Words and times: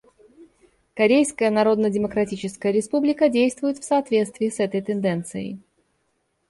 Корейская 0.95 1.51
Народно-Демократическая 1.51 2.71
Республика 2.71 3.29
действует 3.29 3.77
в 3.77 3.83
соответствии 3.83 4.49
с 4.49 4.59
этой 4.59 4.81
тенденцией. 4.81 5.59